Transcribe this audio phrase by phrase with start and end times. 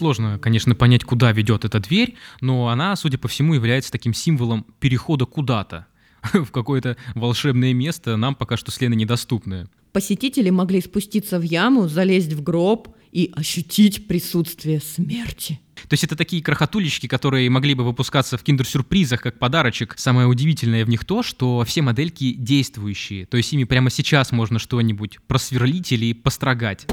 [0.00, 4.64] Сложно, конечно, понять, куда ведет эта дверь, но она, судя по всему, является таким символом
[4.78, 5.88] перехода куда-то
[6.32, 9.68] в какое-то волшебное место, нам пока что с Леной недоступное.
[9.92, 15.60] Посетители могли спуститься в яму, залезть в гроб и ощутить присутствие смерти.
[15.74, 19.96] То есть это такие крохотулечки, которые могли бы выпускаться в киндер-сюрпризах как подарочек.
[19.98, 23.26] Самое удивительное в них то, что все модельки действующие.
[23.26, 26.86] То есть ими прямо сейчас можно что-нибудь просверлить или построгать.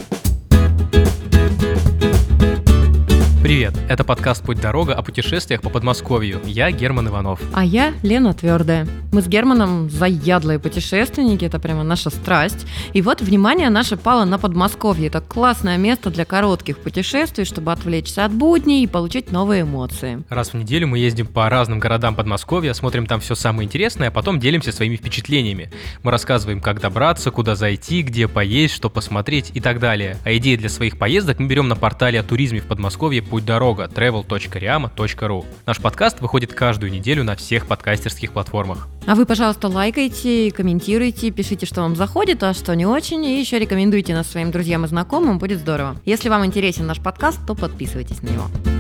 [3.48, 6.42] Привет, это подкаст «Путь дорога» о путешествиях по Подмосковью.
[6.44, 7.40] Я Герман Иванов.
[7.54, 8.86] А я Лена Твердая.
[9.14, 12.68] Мы с Германом заядлые путешественники, это прямо наша страсть.
[12.92, 15.08] И вот внимание наше пало на Подмосковье.
[15.08, 20.24] Это классное место для коротких путешествий, чтобы отвлечься от будней и получить новые эмоции.
[20.28, 24.12] Раз в неделю мы ездим по разным городам Подмосковья, смотрим там все самое интересное, а
[24.12, 25.72] потом делимся своими впечатлениями.
[26.04, 30.18] Мы рассказываем, как добраться, куда зайти, где поесть, что посмотреть и так далее.
[30.26, 33.84] А идеи для своих поездок мы берем на портале о туризме в Подмосковье «Путь дорога»
[33.84, 35.46] travel.riama.ru.
[35.68, 38.88] Наш подкаст выходит каждую неделю на всех подкастерских платформах.
[39.06, 43.60] А вы, пожалуйста, лайкайте, комментируйте, пишите, что вам заходит, а что не очень, и еще
[43.60, 45.98] рекомендуйте нас своим друзьям и знакомым, будет здорово.
[46.04, 48.77] Если вам интересен наш подкаст, то подписывайтесь на него.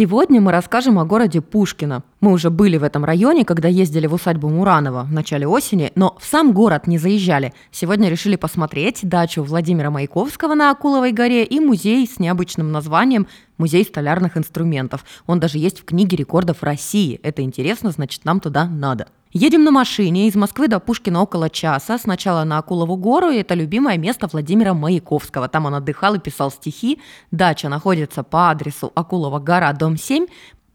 [0.00, 2.04] Сегодня мы расскажем о городе Пушкино.
[2.22, 6.16] Мы уже были в этом районе, когда ездили в усадьбу Муранова в начале осени, но
[6.18, 7.52] в сам город не заезжали.
[7.70, 13.26] Сегодня решили посмотреть дачу Владимира Маяковского на Акуловой горе и музей с необычным названием
[13.58, 15.04] «Музей столярных инструментов».
[15.26, 17.20] Он даже есть в книге рекордов России.
[17.22, 19.08] Это интересно, значит, нам туда надо.
[19.32, 21.98] Едем на машине из Москвы до Пушкина около часа.
[21.98, 25.46] Сначала на Акулову гору, и это любимое место Владимира Маяковского.
[25.46, 26.98] Там он отдыхал и писал стихи.
[27.30, 30.26] Дача находится по адресу Акулова гора, дом 7.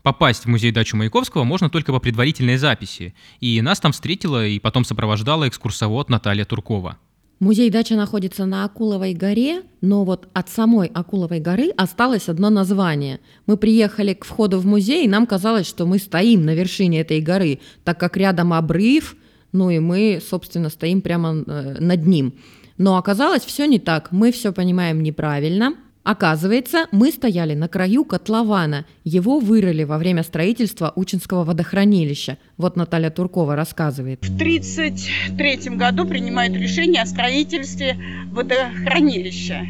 [0.03, 3.14] Попасть в музей-дачу Маяковского можно только по предварительной записи.
[3.42, 6.98] И нас там встретила и потом сопровождала экскурсовод Наталья Туркова.
[7.39, 13.19] Музей дача находится на Акуловой горе, но вот от самой Акуловой горы осталось одно название.
[13.45, 17.20] Мы приехали к входу в музей, и нам казалось, что мы стоим на вершине этой
[17.20, 19.17] горы, так как рядом обрыв,
[19.52, 22.36] ну и мы, собственно, стоим прямо э, над ним.
[22.77, 28.86] Но оказалось все не так, мы все понимаем неправильно– Оказывается, мы стояли на краю котлована.
[29.04, 32.38] Его вырыли во время строительства Учинского водохранилища.
[32.58, 34.23] Вот Наталья Туркова рассказывает.
[34.23, 39.66] В 1933 году принимают решение о строительстве водохранилища.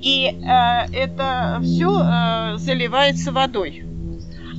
[0.00, 3.84] И э, это все э, заливается водой.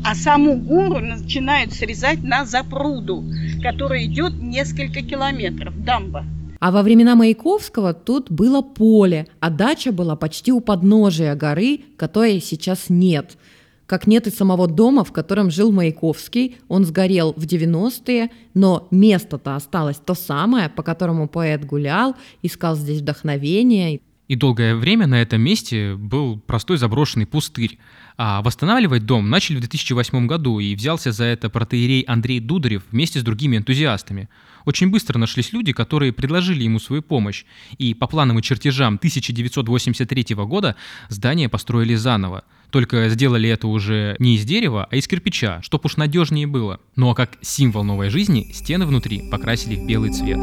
[0.06, 3.26] А саму гору начинают срезать на запруду,
[3.64, 6.24] которая идет несколько километров, дамба.
[6.60, 12.42] А во времена Маяковского тут было поле, а дача была почти у подножия горы, которой
[12.42, 13.38] сейчас нет.
[13.86, 16.58] Как нет и самого дома, в котором жил Маяковский.
[16.68, 23.02] Он сгорел в 90-е, но место-то осталось то самое, по которому поэт гулял, искал здесь
[23.02, 24.02] вдохновение.
[24.28, 27.80] И долгое время на этом месте был простой заброшенный пустырь.
[28.22, 33.22] А восстанавливать дом начали в 2008 году, и взялся за это протеерей Андрей Дударев вместе
[33.22, 34.28] с другими энтузиастами.
[34.66, 37.46] Очень быстро нашлись люди, которые предложили ему свою помощь,
[37.78, 40.76] и по планам и чертежам 1983 года
[41.08, 42.44] здание построили заново.
[42.72, 46.82] Только сделали это уже не из дерева, а из кирпича, чтоб уж надежнее было.
[46.98, 50.40] Ну а как символ новой жизни, стены внутри покрасили в белый цвет.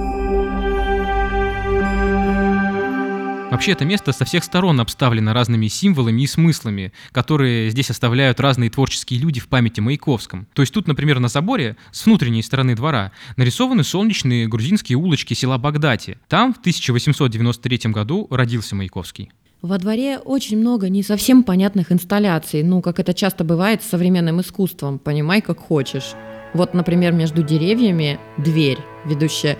[3.56, 8.68] Вообще это место со всех сторон обставлено разными символами и смыслами, которые здесь оставляют разные
[8.68, 10.46] творческие люди в памяти Маяковском.
[10.52, 15.56] То есть тут, например, на заборе с внутренней стороны двора нарисованы солнечные грузинские улочки села
[15.56, 16.18] Багдати.
[16.28, 19.30] Там в 1893 году родился Маяковский.
[19.62, 24.38] Во дворе очень много не совсем понятных инсталляций, ну, как это часто бывает с современным
[24.42, 26.12] искусством, понимай, как хочешь.
[26.52, 29.56] Вот, например, между деревьями дверь, ведущая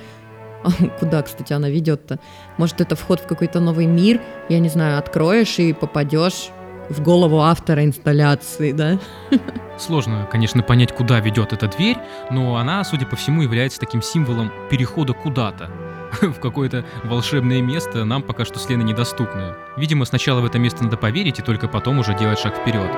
[1.00, 2.18] Куда, кстати, она ведет-то?
[2.56, 4.20] Может, это вход в какой-то новый мир?
[4.48, 6.50] Я не знаю, откроешь и попадешь
[6.88, 8.98] в голову автора инсталляции, да?
[9.78, 11.98] Сложно, конечно, понять, куда ведет эта дверь,
[12.30, 15.70] но она, судя по всему, является таким символом перехода куда-то
[16.20, 19.56] в какое-то волшебное место, нам пока что с Леной недоступное.
[19.76, 22.90] Видимо, сначала в это место надо поверить и только потом уже делать шаг вперед.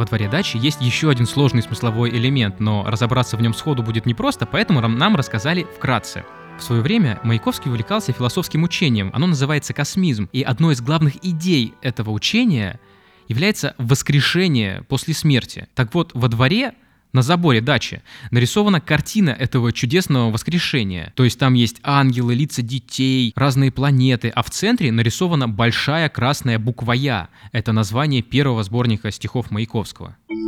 [0.00, 4.06] Во дворе дачи есть еще один сложный смысловой элемент, но разобраться в нем сходу будет
[4.06, 6.24] непросто, поэтому нам рассказали вкратце.
[6.58, 11.74] В свое время Маяковский увлекался философским учением, оно называется космизм, и одной из главных идей
[11.82, 12.80] этого учения
[13.28, 15.68] является воскрешение после смерти.
[15.74, 16.72] Так вот, во дворе
[17.12, 21.12] на заборе дачи нарисована картина этого чудесного воскрешения.
[21.16, 26.58] То есть там есть ангелы, лица детей, разные планеты, а в центре нарисована большая красная
[26.58, 27.28] буква «Я».
[27.52, 30.16] Это название первого сборника стихов Маяковского.
[30.28, 30.38] Ну,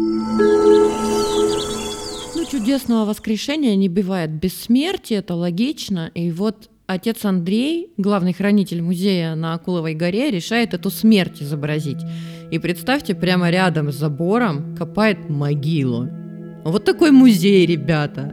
[2.50, 6.10] чудесного воскрешения не бывает без смерти, это логично.
[6.14, 12.02] И вот отец Андрей, главный хранитель музея на Акуловой горе, решает эту смерть изобразить.
[12.50, 16.21] И представьте, прямо рядом с забором копает могилу.
[16.64, 18.32] Вот такой музей, ребята.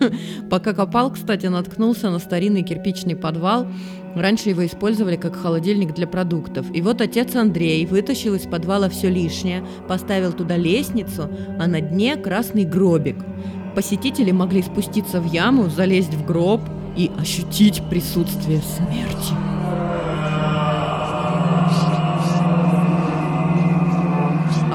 [0.50, 3.68] Пока копал, кстати, наткнулся на старинный кирпичный подвал.
[4.14, 6.66] Раньше его использовали как холодильник для продуктов.
[6.74, 12.16] И вот отец Андрей вытащил из подвала все лишнее, поставил туда лестницу, а на дне
[12.16, 13.16] красный гробик.
[13.74, 16.60] Посетители могли спуститься в яму, залезть в гроб
[16.96, 19.61] и ощутить присутствие смерти.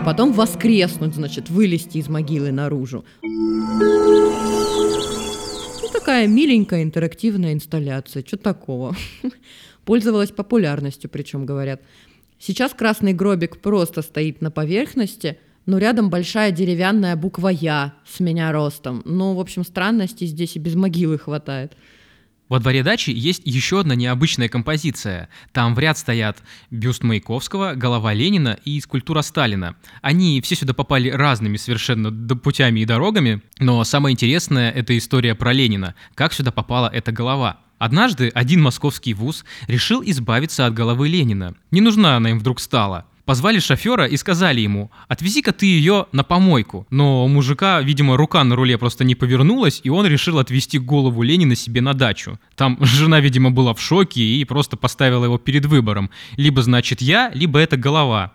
[0.07, 3.03] Потом воскреснуть, значит, вылезти из могилы наружу.
[3.23, 4.29] Ну,
[5.91, 8.23] такая миленькая интерактивная инсталляция.
[8.25, 8.95] Что такого?
[9.83, 11.81] Пользовалась популярностью, причем говорят.
[12.39, 15.37] Сейчас красный гробик просто стоит на поверхности–
[15.67, 19.01] но рядом большая деревянная буква «Я» с меня ростом.
[19.03, 21.73] Ну, в общем, странностей здесь и без могилы хватает.
[22.49, 25.29] Во дворе дачи есть еще одна необычная композиция.
[25.51, 26.37] Там в ряд стоят
[26.71, 29.75] бюст Маяковского, голова Ленина и скульптура Сталина.
[30.01, 35.51] Они все сюда попали разными совершенно путями и дорогами, но самое интересное— это история про
[35.51, 35.95] Ленина.
[36.15, 37.59] Как сюда попала эта голова?
[37.79, 41.55] Однажды один московский вуз решил избавиться от головы Ленина.
[41.71, 46.23] Не нужна она им вдруг стала— Позвали шофера и сказали ему, отвези-ка ты ее на
[46.23, 46.87] помойку.
[46.89, 51.23] Но у мужика, видимо, рука на руле просто не повернулась, и он решил отвезти голову
[51.23, 52.39] Ленина себе на дачу.
[52.55, 56.09] Там жена, видимо, была в шоке и просто поставила его перед выбором.
[56.37, 58.31] Либо, значит, я, либо это голова.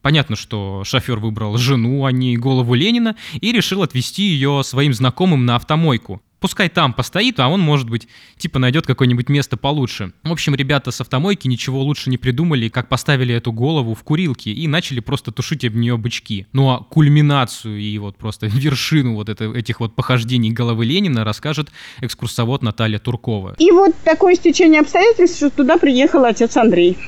[0.00, 5.46] Понятно, что шофер выбрал жену, а не голову Ленина, и решил отвезти ее своим знакомым
[5.46, 6.20] на автомойку.
[6.42, 10.12] Пускай там постоит, а он, может быть, типа найдет какое-нибудь место получше.
[10.24, 14.50] В общем, ребята с автомойки ничего лучше не придумали, как поставили эту голову в курилке
[14.50, 16.48] и начали просто тушить об нее бычки.
[16.52, 21.70] Ну а кульминацию и вот просто вершину вот это, этих вот похождений головы Ленина расскажет
[22.00, 23.54] экскурсовод Наталья Туркова.
[23.60, 26.98] И вот такое стечение обстоятельств, что туда приехал отец Андрей.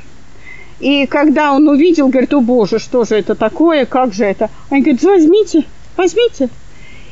[0.79, 4.49] И когда он увидел, говорит, о боже, что же это такое, как же это?
[4.71, 5.65] Он говорит, возьмите,
[5.97, 6.51] возьмите.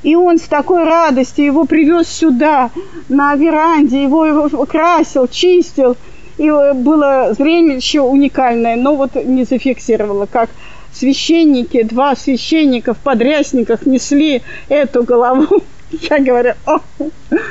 [0.03, 2.71] И он с такой радостью его привез сюда,
[3.09, 5.97] на веранде, его, его красил, чистил.
[6.39, 10.51] И было зрелище уникальное, но вот не зафиксировало, как
[10.93, 15.63] священники, два священника в подрясниках несли эту голову.
[16.11, 16.79] Я говорю, о,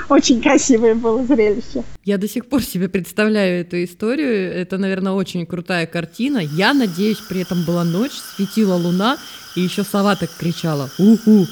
[0.09, 1.83] очень красивое было зрелище.
[2.04, 4.51] Я до сих пор себе представляю эту историю.
[4.54, 6.39] Это, наверное, очень крутая картина.
[6.39, 9.18] Я надеюсь, при этом была ночь, светила луна,
[9.56, 10.89] и еще сова так кричала.
[10.97, 11.45] Уху,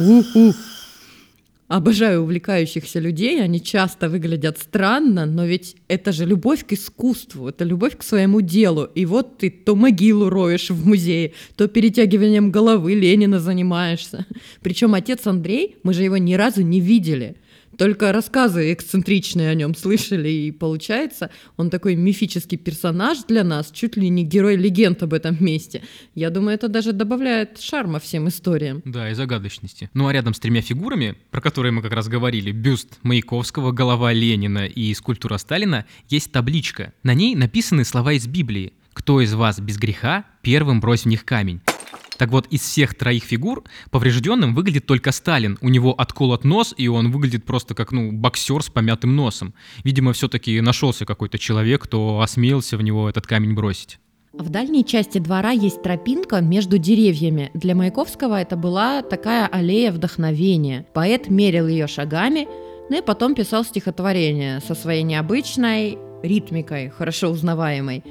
[0.00, 0.52] у-у.
[1.68, 7.62] Обожаю увлекающихся людей, они часто выглядят странно, но ведь это же любовь к искусству, это
[7.62, 8.88] любовь к своему делу.
[8.96, 14.26] И вот ты то могилу роешь в музее, то перетягиванием головы Ленина занимаешься.
[14.62, 17.36] Причем отец Андрей, мы же его ни разу не видели–
[17.80, 23.96] только рассказы эксцентричные о нем слышали, и получается, он такой мифический персонаж для нас, чуть
[23.96, 25.80] ли не герой легенд об этом месте.
[26.14, 28.82] Я думаю, это даже добавляет шарма всем историям.
[28.84, 29.88] Да, и загадочности.
[29.94, 34.12] Ну а рядом с тремя фигурами, про которые мы как раз говорили, бюст Маяковского, голова
[34.12, 36.92] Ленина и скульптура Сталина, есть табличка.
[37.02, 38.74] На ней написаны слова из Библии.
[38.92, 41.62] «Кто из вас без греха, первым брось в них камень».
[42.20, 45.56] Так вот, из всех троих фигур поврежденным выглядит только Сталин.
[45.62, 49.54] У него отколот нос, и он выглядит просто как, ну, боксер с помятым носом.
[49.84, 54.00] Видимо, все-таки нашелся какой-то человек, кто осмелился в него этот камень бросить.
[54.34, 57.50] В дальней части двора есть тропинка между деревьями.
[57.54, 60.84] Для Маяковского это была такая аллея вдохновения.
[60.92, 62.46] Поэт мерил ее шагами,
[62.90, 68.04] ну и потом писал стихотворение со своей необычной ритмикой, хорошо узнаваемой.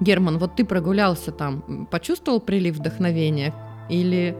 [0.00, 3.54] Герман, вот ты прогулялся там, почувствовал прилив вдохновения?
[3.88, 4.36] Или,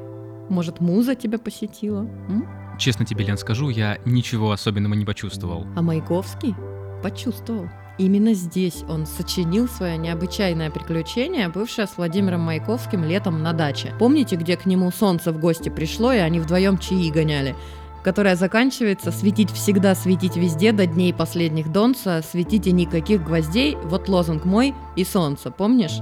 [0.48, 2.02] может, муза тебя посетила?
[2.28, 2.46] М?
[2.78, 5.66] Честно тебе, Лен, скажу, я ничего особенного не почувствовал.
[5.76, 6.54] А Маяковский
[7.02, 7.68] почувствовал.
[7.98, 13.92] Именно здесь он сочинил свое необычайное приключение, бывшее с Владимиром Маяковским летом на даче.
[13.98, 17.56] Помните, где к нему солнце в гости пришло, и они вдвоем чаи гоняли?
[18.02, 24.44] Которая заканчивается «Светить всегда, светить везде, до дней последних Донца, светите никаких гвоздей, вот лозунг
[24.44, 25.98] мой и солнце, помнишь?»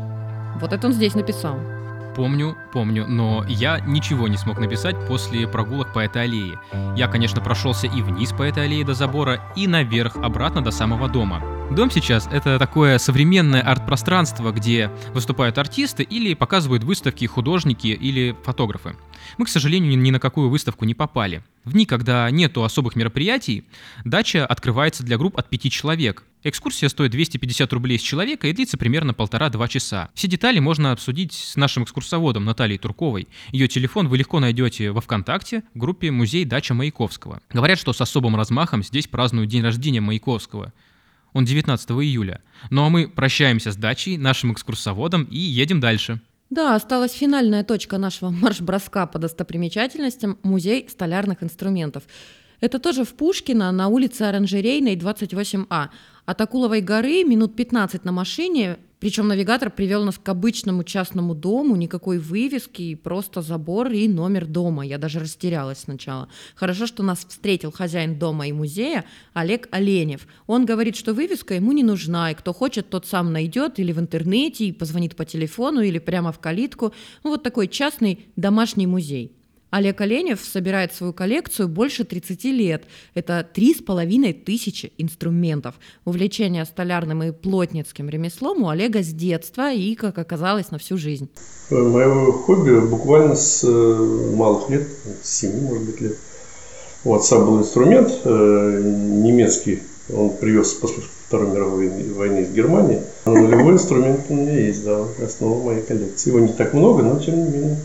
[0.61, 1.76] Вот это он здесь написал.
[2.17, 6.59] Помню, помню, но я ничего не смог написать после прогулок по этой аллее.
[6.97, 11.11] Я, конечно, прошелся и вниз по этой аллее до забора, и наверх, обратно до самого
[11.11, 11.43] дома.
[11.71, 18.97] Дом сейчас— это такое современное арт-пространство, где выступают артисты или показывают выставки художники или фотографы.
[19.37, 21.43] Мы, к сожалению, ни на какую выставку не попали.
[21.65, 23.65] В дни, когда нету особых мероприятий,
[24.05, 26.25] дача открывается для групп от пяти человек.
[26.49, 30.11] Экскурсия стоит 250 рублей с человека и длится примерно полтора-два часа.
[30.15, 33.27] Все детали можно обсудить с нашим экскурсоводом Натальей Турковой.
[33.51, 37.41] Ее телефон вы легко найдете во ВКонтакте в группе «Музей Дача Маяковского».
[37.53, 40.73] Говорят, что с особым размахом здесь празднуют день рождения Маяковского.
[41.33, 42.41] Он 19 июля.
[42.71, 46.21] Ну а мы прощаемся с дачей, нашим экскурсоводом и едем дальше.
[46.51, 52.05] Да, осталась финальная точка нашего марш-броска по достопримечательностям– музей столярных инструментов.
[52.61, 55.89] Это тоже в Пушкино на улице Оранжерейной, 28А.
[56.27, 61.77] От Акуловой горы минут 15 на машине, причем навигатор привел нас к обычному частному дому,
[61.77, 64.85] никакой вывески, просто забор и номер дома.
[64.85, 66.29] Я даже растерялась сначала.
[66.57, 69.05] Хорошо, что нас встретил хозяин дома и музея
[69.35, 70.27] Олег Оленев.
[70.49, 74.01] Он говорит, что вывеска ему не нужна, и кто хочет, тот сам найдет или в
[74.01, 76.93] интернете, и позвонит по телефону, или прямо в калитку.
[77.23, 79.37] Ну, вот такой частный домашний музей.
[79.71, 82.85] Олег Оленев собирает свою коллекцию больше 30 лет.
[83.15, 85.75] Это три с половиной тысячи инструментов.
[86.05, 91.29] Увлечение столярным и плотницким ремеслом у Олега с детства и, как оказалось, на всю жизнь.
[91.71, 94.87] Мое хобби буквально с э, малых лет,
[95.23, 96.17] с 7, может быть, лет.
[97.05, 99.81] У отца был инструмент э, немецкий,
[100.15, 103.03] он привез после Второй мировой войны из Германии.
[103.25, 106.31] Нулевой инструмент у меня есть, да, основа моей коллекции.
[106.31, 107.79] Его не так много, но тем не менее.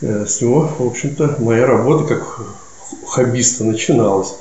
[0.00, 2.40] Э, с него, в общем-то, моя работа как
[3.06, 4.34] хоббиста начиналась.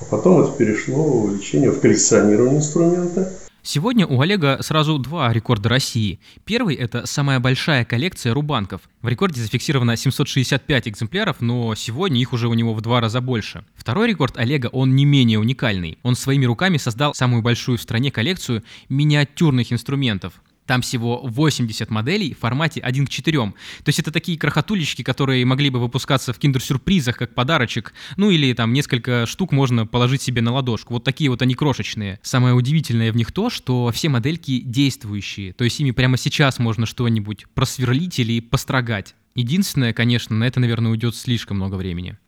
[0.00, 3.32] А потом это перешло в увлечение в коллекционирование инструмента.
[3.62, 6.20] Сегодня у Олега сразу два рекорда России.
[6.44, 8.80] Первый– это самая большая коллекция рубанков.
[9.02, 13.64] В рекорде зафиксировано 765 экземпляров, но сегодня их уже у него в два раза больше.
[13.74, 15.98] Второй рекорд Олега, он не менее уникальный.
[16.02, 20.34] Он своими руками создал самую большую в стране коллекцию миниатюрных инструментов.
[20.68, 23.38] Там всего 80 моделей в формате 1 к 4.
[23.38, 23.54] То
[23.86, 27.94] есть это такие крохотулечки, которые могли бы выпускаться в киндер-сюрпризах как подарочек.
[28.18, 30.92] Ну или там несколько штук можно положить себе на ладошку.
[30.92, 32.20] Вот такие вот они крошечные.
[32.22, 35.54] Самое удивительное в них то, что все модельки действующие.
[35.54, 39.14] То есть ими прямо сейчас можно что-нибудь просверлить или построгать.
[39.34, 42.18] Единственное, конечно, на это, наверное, уйдет слишком много времени.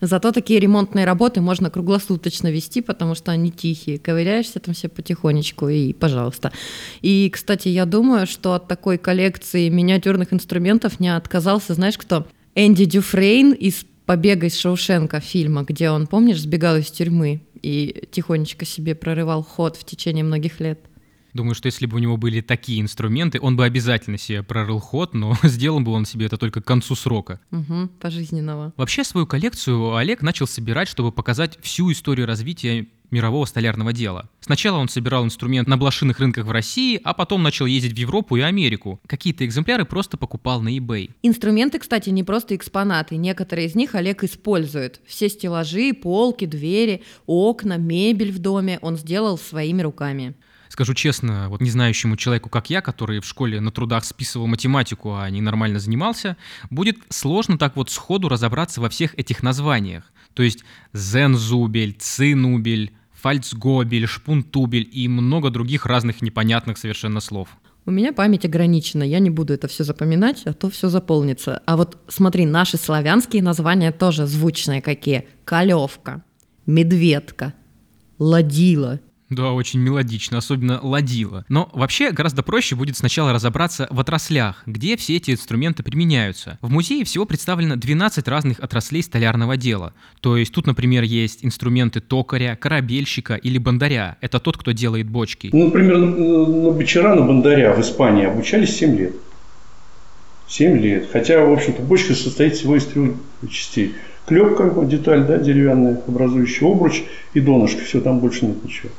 [0.00, 3.98] Зато такие ремонтные работы можно круглосуточно вести, потому что они тихие.
[3.98, 6.52] Ковыряешься там все потихонечку и пожалуйста.
[7.00, 12.26] И, кстати, я думаю, что от такой коллекции миниатюрных инструментов не отказался, знаешь кто?
[12.54, 18.64] Энди Дюфрейн из «Побега из Шоушенка» фильма, где он, помнишь, сбегал из тюрьмы и тихонечко
[18.64, 20.80] себе прорывал ход в течение многих лет.
[21.38, 25.14] Думаю, что если бы у него были такие инструменты, он бы обязательно себе прорыл ход,
[25.14, 27.38] но сделал бы он себе это только к концу срока.
[27.52, 28.72] Угу, пожизненного.
[28.76, 34.28] Вообще свою коллекцию Олег начал собирать, чтобы показать всю историю развития мирового столярного дела.
[34.40, 38.34] Сначала он собирал инструмент на блошиных рынках в России, а потом начал ездить в Европу
[38.34, 39.00] и Америку.
[39.06, 41.12] Какие-то экземпляры просто покупал на eBay.
[41.22, 43.16] Инструменты, кстати, не просто экспонаты.
[43.16, 45.00] Некоторые из них Олег использует.
[45.06, 50.34] Все стеллажи, полки, двери, окна, мебель в доме он сделал своими руками
[50.68, 55.14] скажу честно, вот не знающему человеку, как я, который в школе на трудах списывал математику,
[55.14, 56.36] а не нормально занимался,
[56.70, 60.04] будет сложно так вот сходу разобраться во всех этих названиях.
[60.34, 67.48] То есть зензубель, цинубель, фальцгобель, шпунтубель и много других разных непонятных совершенно слов.
[67.86, 71.62] У меня память ограничена, я не буду это все запоминать, а то все заполнится.
[71.64, 75.26] А вот смотри, наши славянские названия тоже звучные какие.
[75.46, 76.22] Калевка,
[76.66, 77.54] медведка,
[78.18, 81.44] ладила, да, очень мелодично, особенно ладила.
[81.48, 86.58] Но вообще гораздо проще будет сначала разобраться в отраслях, где все эти инструменты применяются.
[86.62, 89.92] В музее всего представлено 12 разных отраслей столярного дела.
[90.20, 94.16] То есть тут, например, есть инструменты токаря, корабельщика или бандаря.
[94.20, 95.50] Это тот, кто делает бочки.
[95.52, 99.12] Ну, например, на, на бочара, на бандаря в Испании обучались 7 лет.
[100.48, 101.08] 7 лет.
[101.12, 103.12] Хотя, в общем-то, бочка состоит всего из трех
[103.50, 103.94] частей.
[104.26, 107.02] Клепка, деталь, да, деревянная, образующая обруч
[107.34, 107.82] и донышко.
[107.84, 108.90] Все, там больше нет ничего.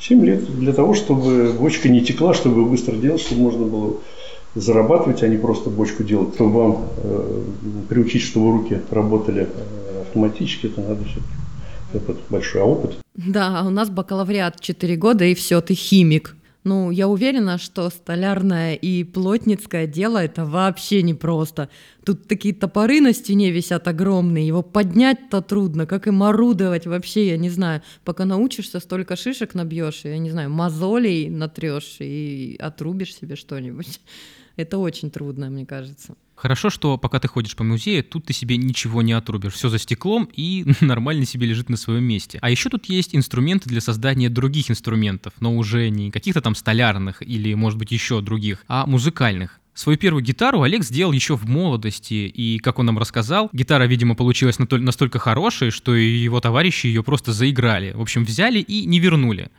[0.00, 3.96] 7 лет для того, чтобы бочка не текла, чтобы быстро делать, чтобы можно было
[4.54, 6.34] зарабатывать, а не просто бочку делать.
[6.34, 7.42] Чтобы вам э,
[7.88, 11.34] приучить, чтобы руки работали э, автоматически, это надо все-таки
[11.94, 12.96] опыт, большой опыт.
[13.14, 16.36] Да, у нас бакалавриат 4 года, и все, ты химик.
[16.68, 21.70] Ну, я уверена, что столярное и плотницкое дело это вообще непросто.
[22.04, 27.38] Тут такие топоры на стене висят огромные, его поднять-то трудно, как им орудовать вообще, я
[27.38, 27.80] не знаю.
[28.04, 34.02] Пока научишься, столько шишек набьешь, я не знаю, мозолей натрешь и отрубишь себе что-нибудь.
[34.56, 36.16] Это очень трудно, мне кажется.
[36.38, 39.54] Хорошо, что пока ты ходишь по музею, тут ты себе ничего не отрубишь.
[39.54, 42.38] Все за стеклом и нормально себе лежит на своем месте.
[42.40, 47.22] А еще тут есть инструменты для создания других инструментов, но уже не каких-то там столярных
[47.22, 49.58] или, может быть, еще других, а музыкальных.
[49.74, 54.14] Свою первую гитару Олег сделал еще в молодости, и, как он нам рассказал, гитара, видимо,
[54.14, 57.92] получилась настолько хорошей, что его товарищи ее просто заиграли.
[57.92, 59.50] В общем, взяли и не вернули.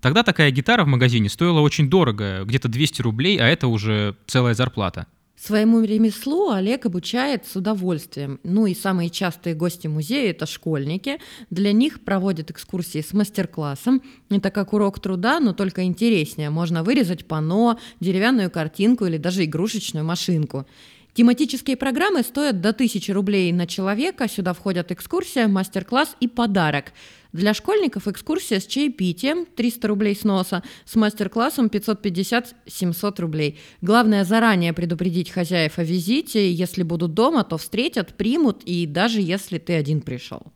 [0.00, 4.54] Тогда такая гитара в магазине стоила очень дорого, где-то 200 рублей, а это уже целая
[4.54, 5.06] зарплата.
[5.40, 8.40] Своему ремеслу Олег обучает с удовольствием.
[8.42, 11.20] Ну и самые частые гости музея– это школьники.
[11.50, 14.02] Для них проводят экскурсии с мастер-классом.
[14.30, 16.50] Это как урок труда, но только интереснее.
[16.50, 20.66] Можно вырезать панно, деревянную картинку или даже игрушечную машинку.
[21.14, 24.28] Тематические программы стоят до 1000 рублей на человека.
[24.28, 26.92] Сюда входят экскурсия, мастер-класс и подарок.
[27.32, 33.58] Для школьников экскурсия с чаепитием 300 рублей с носа, с мастер-классом 550-700 рублей.
[33.82, 36.50] Главное заранее предупредить хозяев о визите.
[36.50, 40.52] Если будут дома, то встретят, примут и даже если ты один пришел.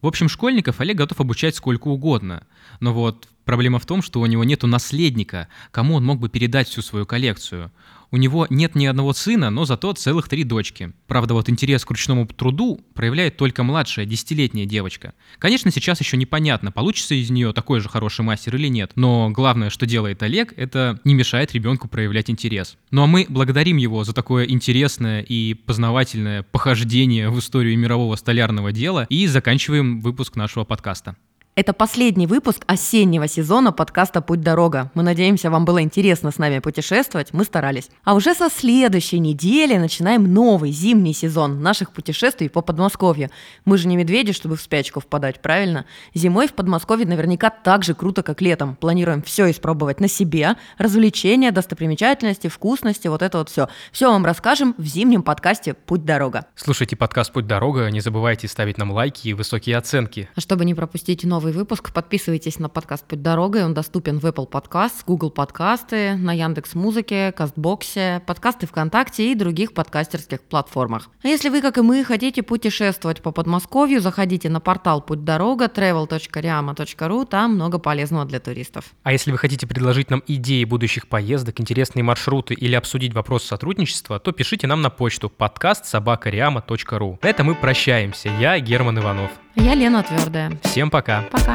[0.00, 2.46] В общем, школьников Олег готов обучать сколько угодно.
[2.80, 6.68] Но вот проблема в том, что у него нету наследника, кому он мог бы передать
[6.68, 7.72] всю свою коллекцию.
[8.10, 10.92] У него нет ни одного сына, но зато целых три дочки.
[11.06, 15.12] Правда, вот интерес к ручному труду проявляет только младшая, десятилетняя девочка.
[15.38, 19.68] Конечно, сейчас еще непонятно, получится из нее такой же хороший мастер или нет, но главное,
[19.68, 22.76] что делает Олег, это не мешает ребенку проявлять интерес.
[22.90, 28.72] Ну а мы благодарим его за такое интересное и познавательное похождение в историю мирового столярного
[28.72, 31.16] дела и заканчиваем выпуск нашего подкаста.
[31.58, 34.92] Это последний выпуск осеннего сезона подкаста «Путь-дорога».
[34.94, 37.90] Мы надеемся, вам было интересно с нами путешествовать, мы старались.
[38.04, 43.30] А уже со следующей недели начинаем новый зимний сезон наших путешествий по Подмосковью.
[43.64, 45.84] Мы же не медведи, чтобы в спячку впадать, правильно?
[46.14, 48.76] Зимой в Подмосковье наверняка так же круто, как летом.
[48.76, 50.54] Планируем все испробовать на себе.
[50.78, 53.66] Развлечения, достопримечательности, вкусности, вот это вот все.
[53.90, 56.46] Все вам расскажем в зимнем подкасте «Путь-дорога».
[56.54, 60.28] Слушайте подкаст «Путь-дорога», не забывайте ставить нам лайки и высокие оценки.
[60.36, 61.92] А чтобы не пропустить новый новый выпуск.
[61.92, 63.64] Подписывайтесь на подкаст «Путь дорогой».
[63.64, 69.72] Он доступен в Apple Podcast, Google подкасты, на Яндекс Музыке, Кастбоксе, подкасты ВКонтакте и других
[69.72, 71.08] подкастерских платформах.
[71.22, 75.66] А если вы, как и мы, хотите путешествовать по Подмосковью, заходите на портал «Путь дорога»
[75.66, 78.84] travel.riama.ru, там много полезного для туристов.
[79.02, 84.18] А если вы хотите предложить нам идеи будущих поездок, интересные маршруты или обсудить вопрос сотрудничества,
[84.18, 87.18] то пишите нам на почту подкаст собакариама.ру.
[87.22, 88.28] На этом мы прощаемся.
[88.38, 89.30] Я Герман Иванов.
[89.60, 90.52] Я Лена Твердая.
[90.62, 91.24] Всем пока.
[91.32, 91.54] Пока.